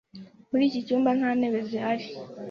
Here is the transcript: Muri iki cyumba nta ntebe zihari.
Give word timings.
Muri 0.49 0.63
iki 0.69 0.79
cyumba 0.85 1.09
nta 1.17 1.29
ntebe 1.37 1.59
zihari. 1.69 2.05